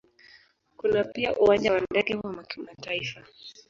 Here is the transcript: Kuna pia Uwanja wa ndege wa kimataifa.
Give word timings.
Kuna 0.77 1.03
pia 1.03 1.39
Uwanja 1.39 1.73
wa 1.73 1.79
ndege 1.81 2.15
wa 2.15 2.43
kimataifa. 2.43 3.23